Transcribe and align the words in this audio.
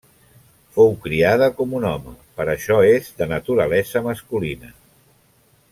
Fou 0.77 0.87
criada 1.03 1.49
com 1.59 1.75
un 1.81 1.85
home, 1.91 2.15
per 2.39 2.47
això 2.55 2.79
és 2.95 3.13
de 3.21 3.29
naturalesa 3.35 4.05
masculina. 4.11 4.73